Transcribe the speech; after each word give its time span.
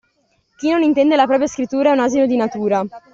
Chi 0.57 0.71
non 0.71 0.81
intende 0.81 1.15
la 1.15 1.27
propria 1.27 1.45
scrittura 1.45 1.89
è 1.91 1.93
un 1.93 1.99
asino 1.99 2.25
di 2.25 2.35
natura. 2.35 2.83